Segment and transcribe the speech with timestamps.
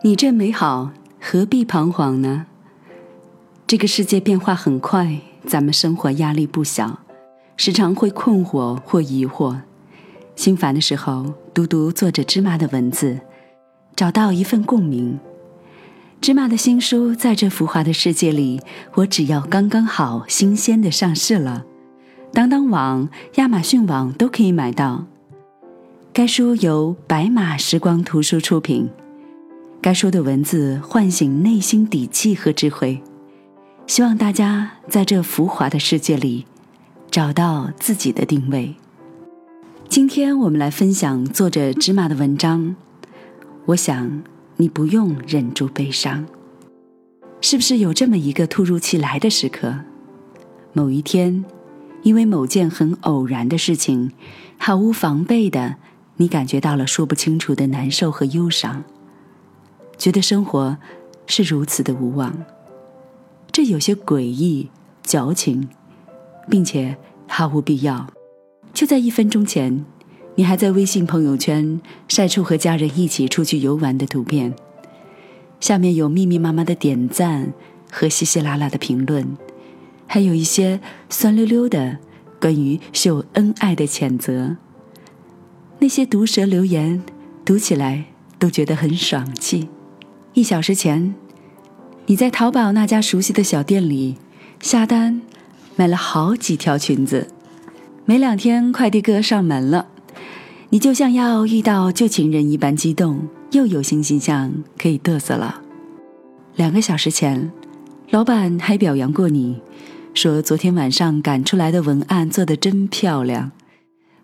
[0.00, 2.46] 你这美好，何必彷徨呢？
[3.66, 7.00] 这个世界变化很快，咱们生活压力不小，
[7.56, 9.56] 时常会困惑或疑惑。
[10.36, 13.18] 心烦的时候，读读作者芝麻的文字，
[13.96, 15.18] 找到一份共鸣。
[16.20, 18.60] 芝麻的新书在这浮华的世界里，
[18.94, 21.64] 我只要刚刚好，新鲜的上市了。
[22.32, 25.06] 当当网、亚马逊网都可以买到。
[26.12, 28.88] 该书由白马时光图书出品。
[29.80, 33.00] 该书的文字唤醒内心底气和智慧，
[33.86, 36.46] 希望大家在这浮华的世界里
[37.12, 38.74] 找到自己的定位。
[39.88, 42.74] 今天我们来分享作者芝麻的文章。
[43.66, 44.24] 我想
[44.56, 46.26] 你不用忍住悲伤，
[47.40, 49.76] 是不是有这么一个突如其来的时刻？
[50.72, 51.44] 某一天，
[52.02, 54.10] 因为某件很偶然的事情，
[54.58, 55.76] 毫无防备的，
[56.16, 58.82] 你感觉到了说不清楚的难受和忧伤。
[59.98, 60.78] 觉得生活
[61.26, 62.32] 是如此的无望，
[63.50, 64.70] 这有些诡异、
[65.02, 65.68] 矫情，
[66.48, 66.96] 并且
[67.26, 68.06] 毫无必要。
[68.72, 69.84] 就在一分钟前，
[70.36, 74.54] 你还在微信朋友圈晒出和家人一起出去游玩的图片，
[75.58, 77.52] 下面有密密麻麻的点赞
[77.90, 79.36] 和稀稀拉拉的评论，
[80.06, 81.98] 还有一些酸溜溜的
[82.40, 84.56] 关于秀恩爱的谴责。
[85.80, 87.02] 那些毒舌留言
[87.44, 88.04] 读起来
[88.38, 89.68] 都觉得很爽气。
[90.38, 91.16] 一小时前，
[92.06, 94.14] 你在淘宝那家熟悉的小店里
[94.60, 95.20] 下单，
[95.74, 97.26] 买了好几条裙子。
[98.04, 99.88] 没两天，快递哥上门了，
[100.68, 105.60] 你就像要遇到旧情人一般激动，又有新形象可以嘚瑟了。
[106.54, 107.50] 两个小时前，
[108.10, 109.60] 老板还表扬过你，
[110.14, 113.50] 说昨天晚上赶出来的文案做得真漂亮。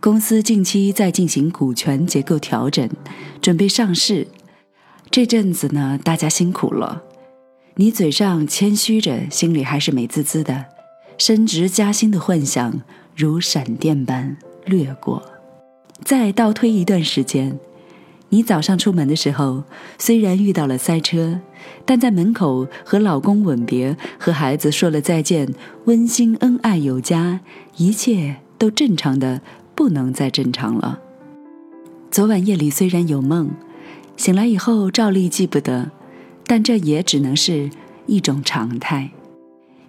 [0.00, 2.90] 公司近期在进行股权结构调整，
[3.40, 4.26] 准备上市。
[5.10, 7.02] 这阵子呢，大家辛苦了。
[7.74, 10.66] 你嘴上谦虚着，心里还是美滋滋的。
[11.18, 12.80] 升职加薪的幻想
[13.16, 15.20] 如闪电般掠过。
[16.04, 17.58] 再倒推一段时间，
[18.28, 19.64] 你早上出门的时候，
[19.98, 21.40] 虽然遇到了塞车，
[21.84, 25.52] 但在门口和老公吻别，和孩子说了再见，
[25.86, 27.40] 温馨恩爱有加，
[27.76, 29.42] 一切都正常的
[29.74, 31.00] 不能再正常了。
[32.12, 33.50] 昨晚夜里虽然有梦。
[34.20, 35.90] 醒来以后照例记不得，
[36.44, 37.70] 但这也只能是
[38.04, 39.10] 一种常态。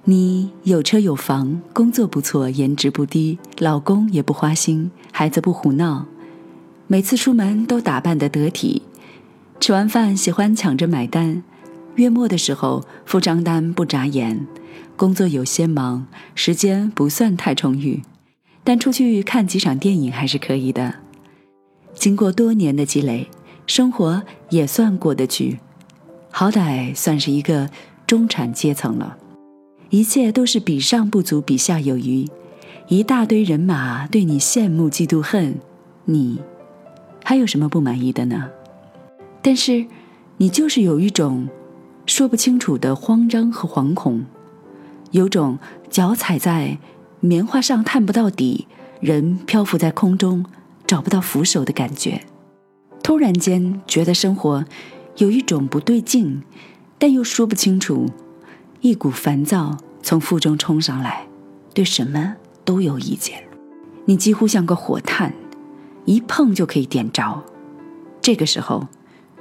[0.06, 6.06] 你有车有房，工作不错，颜值不低，老公也不花心，孩子不胡闹，
[6.88, 8.84] 每次出门都打扮得得体，
[9.60, 11.44] 吃完饭喜欢抢着买单，
[11.96, 14.48] 月末的时候付账单不眨眼，
[14.96, 18.02] 工作有些忙，时间不算太充裕，
[18.64, 20.96] 但出去看几场电影还是可以的。
[21.94, 23.28] 经过多年的积累。
[23.68, 25.60] 生活也算过得去，
[26.30, 27.70] 好歹算是一个
[28.06, 29.18] 中产阶层了。
[29.90, 32.28] 一切都是比上不足，比下有余。
[32.88, 35.56] 一大堆人马对你羡慕、嫉妒、恨，
[36.06, 36.42] 你
[37.24, 38.50] 还有什么不满意的呢？
[39.42, 39.86] 但是，
[40.38, 41.48] 你就是有一种
[42.06, 44.26] 说不清楚的慌张和惶恐，
[45.12, 45.58] 有种
[45.90, 46.78] 脚踩在
[47.20, 48.68] 棉花上探不到底，
[49.00, 50.46] 人漂浮在空中
[50.86, 52.22] 找不到扶手的感觉。
[53.04, 54.64] 突然间觉得生活
[55.18, 56.42] 有一种不对劲，
[56.98, 58.10] 但又说不清楚，
[58.80, 61.28] 一股烦躁从腹中冲上来，
[61.74, 63.44] 对什么都有意见。
[64.06, 65.34] 你几乎像个火炭，
[66.06, 67.44] 一碰就可以点着。
[68.22, 68.88] 这个时候，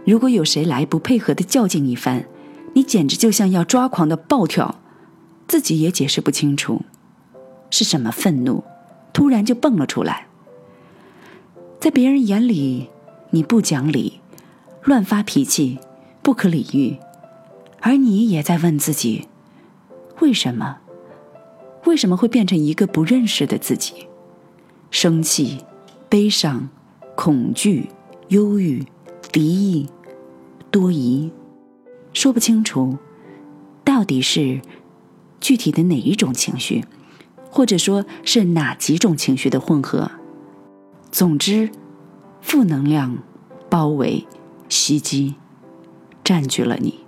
[0.05, 2.25] 如果有谁来不配合的较劲一番，
[2.73, 4.81] 你简直就像要抓狂的暴跳，
[5.47, 6.83] 自己也解释不清楚
[7.71, 8.65] 是什么愤怒，
[9.13, 10.27] 突然就蹦了出来。
[11.79, 12.89] 在别人眼里。
[13.33, 14.19] 你不讲理，
[14.83, 15.79] 乱发脾气，
[16.21, 16.99] 不可理喻，
[17.81, 19.29] 而你也在问自己：
[20.19, 20.79] 为什么？
[21.85, 24.09] 为什么会变成一个不认识的自己？
[24.91, 25.65] 生气、
[26.09, 26.69] 悲伤、
[27.15, 27.89] 恐惧、
[28.31, 28.85] 忧郁、
[29.31, 29.89] 敌意、
[30.73, 31.31] 多疑，
[32.13, 32.99] 说不清楚，
[33.85, 34.61] 到底是
[35.41, 36.85] 具体的哪一种情绪，
[37.49, 40.11] 或者说是哪几种情绪的混合？
[41.13, 41.71] 总之。
[42.43, 43.19] 负能量
[43.71, 44.27] 包围、
[44.69, 45.37] 袭击、
[46.23, 47.01] 占据了你。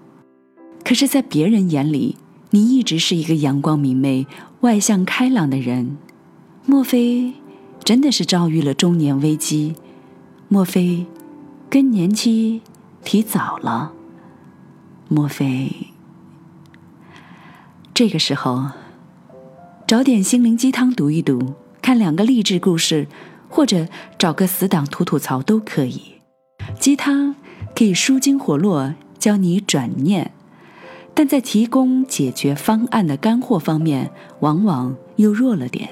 [0.85, 2.17] 可是，在别人眼里，
[2.50, 4.26] 你一直是一个阳光明媚、
[4.61, 5.99] 外向开朗的人。
[6.64, 7.35] 莫非
[7.82, 9.75] 真的是遭遇了中年危机？
[10.49, 11.06] 莫非
[11.69, 12.62] 更年期
[13.05, 13.93] 提早了？
[15.08, 15.88] 莫非
[17.93, 18.70] 这个时候
[19.87, 23.08] 找点心灵鸡汤读一读，看两个励志故事？
[23.49, 23.87] 或者
[24.19, 26.00] 找个死党吐吐槽都可以，
[26.82, 27.37] 鸡汤
[27.76, 30.32] 可以舒筋活络、教你转念，
[31.14, 35.90] 但在提供解决方案的干货方面，往往又弱了点。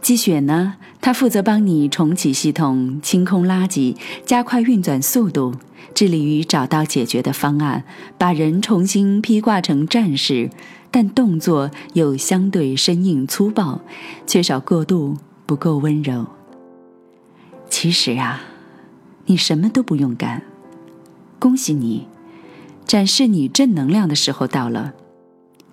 [0.00, 3.94] 积雪呢，它负责帮你重启系统、清空垃圾、
[4.24, 5.54] 加快运转速度，
[5.92, 7.84] 致力于找到解决的方案，
[8.16, 10.48] 把人重新披挂成战士，
[10.90, 13.82] 但动作又相对生硬粗暴，
[14.26, 16.24] 缺少过渡，不够温柔。
[17.68, 18.40] 其实啊，
[19.26, 20.42] 你什么都不用干。
[21.38, 22.06] 恭喜你，
[22.86, 24.92] 展示你正能量的时候到了，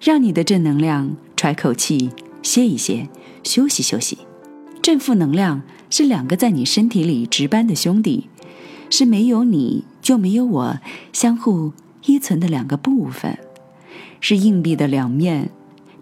[0.02, 2.12] 让你的正能量喘口气。
[2.42, 3.10] 歇一歇，
[3.44, 4.18] 休息休息。
[4.82, 8.30] 正负能量是两个在你身体里值班的兄弟，
[8.90, 10.80] 是没有你就没有我，
[11.12, 11.74] 相互
[12.06, 13.38] 依存的两个部分，
[14.22, 15.52] 是硬币的两面。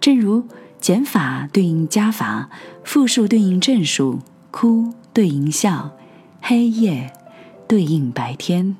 [0.00, 0.44] 正如
[0.80, 2.50] 减法对应加法，
[2.84, 4.20] 负数对应正数，
[4.52, 5.90] 哭对应笑，
[6.40, 7.12] 黑夜
[7.68, 8.74] 对应白天，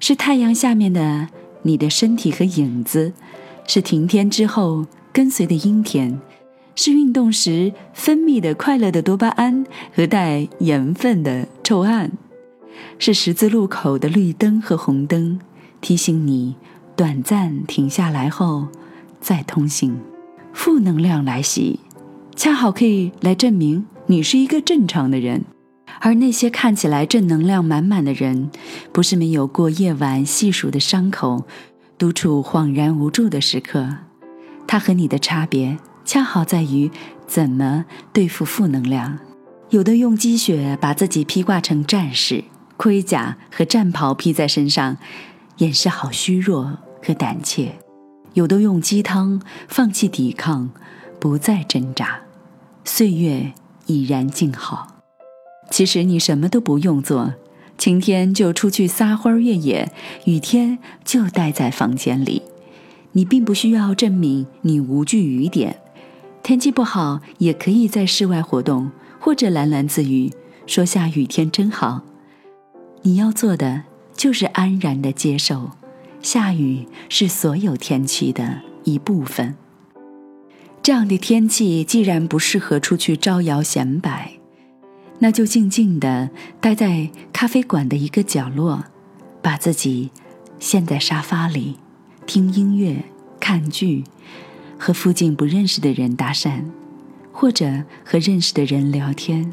[0.00, 1.28] 是太阳下面的
[1.62, 3.12] 你的身体和影子，
[3.68, 6.20] 是晴天之后跟随的阴天。
[6.74, 9.64] 是运动时分泌的快乐的多巴胺
[9.94, 12.10] 和带盐分的臭汗，
[12.98, 15.38] 是十字路口的绿灯和红灯，
[15.80, 16.56] 提醒你
[16.96, 18.66] 短暂停下来后
[19.20, 20.00] 再通行。
[20.52, 21.80] 负能量来袭，
[22.34, 25.44] 恰好可以来证明你是一个正常的人。
[26.00, 28.50] 而那些看起来正能量满满的人，
[28.92, 31.46] 不是没有过夜晚细数的伤口，
[31.96, 33.88] 独处恍然无助的时刻。
[34.66, 35.78] 他和你的差别。
[36.02, 36.90] 恰好在于
[37.28, 39.16] 怎么对付负能量。
[39.68, 42.42] 有的用积雪把自己披挂成战士，
[42.76, 44.96] 盔甲和战袍披在身上，
[45.58, 47.76] 掩饰好虚弱和胆怯；
[48.32, 50.70] 有的用鸡汤放弃抵抗，
[51.20, 52.22] 不再挣扎，
[52.84, 53.52] 岁月
[53.86, 54.99] 已然静好。
[55.70, 57.34] 其实你什么都不用做，
[57.78, 59.90] 晴天就出去撒欢越野，
[60.26, 62.42] 雨天就待在房间里。
[63.12, 65.80] 你并不需要证明你无惧雨点。
[66.42, 70.32] 天气不好，也可以在室外活动，或者喃喃自语，
[70.66, 72.02] 说下雨天真好。
[73.02, 73.84] 你要做的
[74.14, 75.70] 就是安然的接受，
[76.20, 79.54] 下雨是所有天气的一部分。
[80.82, 84.32] 这样的天气既然不适合出去招摇显摆，
[85.20, 86.30] 那就静静的
[86.60, 88.84] 待在咖啡馆的一个角落，
[89.40, 90.10] 把自己
[90.58, 91.76] 陷在沙发里，
[92.26, 93.04] 听音乐，
[93.38, 94.04] 看剧。
[94.82, 96.62] 和附近不认识的人搭讪，
[97.32, 99.52] 或者和认识的人聊天。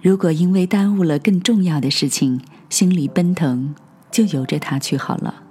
[0.00, 2.40] 如果因为耽误了更重要的事情，
[2.70, 3.74] 心里奔腾，
[4.10, 5.42] 就由着它去好了。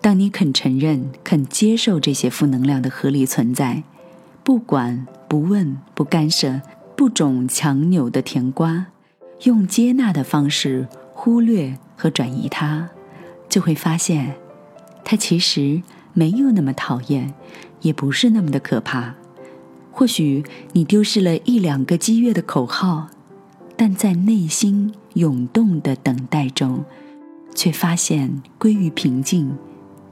[0.00, 3.82] 当你肯承认、肯接受这些负能量的合理存在，
[4.44, 6.60] 不管、不问、不干涉，
[6.96, 8.86] 不种强扭的甜瓜，
[9.44, 12.88] 用接纳的方式忽略和转移它，
[13.48, 14.34] 就会发现，
[15.04, 15.82] 它其实。
[16.18, 17.34] 没有那么讨厌，
[17.82, 19.14] 也不是那么的可怕。
[19.92, 23.08] 或许你丢失了一两个激越的口号，
[23.76, 26.82] 但在内心涌动的等待中，
[27.54, 29.54] 却发现归于平静、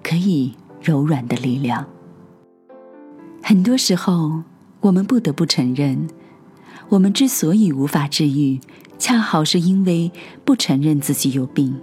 [0.03, 0.53] 可以
[0.83, 1.87] 柔软的力量。
[3.43, 4.43] 很多时候，
[4.81, 6.07] 我们不得不承认，
[6.95, 8.61] 我们之所以无法治愈，
[9.01, 10.13] 恰好是因为
[10.45, 11.77] 不承认自己有病。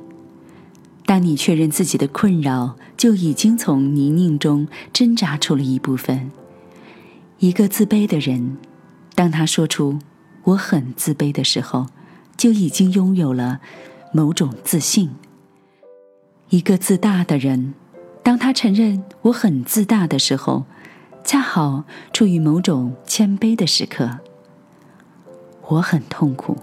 [1.05, 6.31] 当你确认自己的困扰，就已经从泥泞中挣扎出了一部分。
[7.39, 8.55] 一个自卑的人，
[9.13, 9.99] 当他说出
[10.45, 11.87] “我很自卑”的时候，
[12.37, 13.59] 就已经拥有了
[14.13, 15.11] 某种自信。
[16.51, 17.73] 一个自大的人，
[18.23, 20.63] 当他承认“我很自大”的时候，
[21.25, 24.19] 恰好处于某种谦卑的时刻。
[25.67, 26.57] 我很痛苦，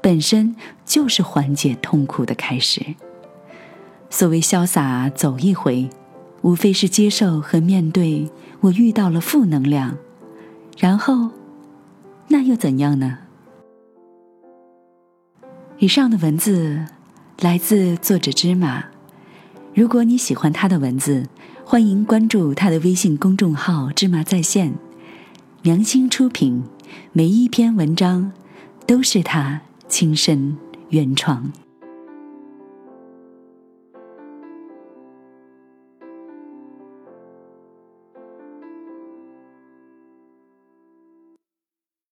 [0.00, 2.94] 本身就是缓解痛苦的开始。
[4.08, 5.88] 所谓潇洒走一回，
[6.42, 9.96] 无非是接受和面对我遇到了负能量，
[10.78, 11.30] 然后，
[12.28, 13.18] 那又怎样呢？
[15.78, 16.84] 以上的文字
[17.40, 18.84] 来自作者芝麻。
[19.74, 21.28] 如果你喜欢他的文字，
[21.64, 24.74] 欢迎关注他的微信公众号“芝麻在线”，
[25.62, 26.64] 良心出品，
[27.12, 28.32] 每一篇文章
[28.86, 30.56] 都是他亲身
[30.90, 31.52] 原创。